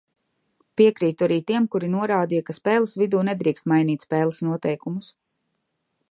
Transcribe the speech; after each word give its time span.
Piekrītu 0.79 1.25
arī 1.25 1.35
tiem, 1.51 1.67
kuri 1.75 1.89
norādīja, 1.95 2.45
ka 2.47 2.55
spēles 2.59 2.93
vidū 3.01 3.21
nedrīkst 3.27 3.69
mainīt 3.73 4.05
spēles 4.07 4.41
noteikumus. 4.49 5.11